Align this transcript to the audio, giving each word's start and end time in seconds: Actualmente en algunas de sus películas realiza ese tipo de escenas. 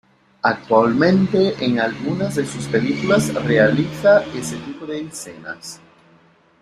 Actualmente 0.41 1.63
en 1.63 1.79
algunas 1.79 2.33
de 2.33 2.43
sus 2.47 2.65
películas 2.65 3.31
realiza 3.35 4.25
ese 4.33 4.57
tipo 4.57 4.87
de 4.87 5.01
escenas. 5.01 5.79